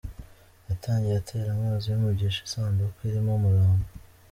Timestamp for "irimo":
3.09-3.31